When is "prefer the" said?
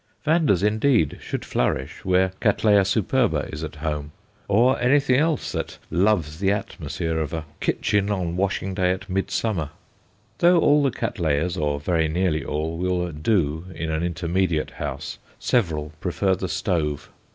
15.99-16.49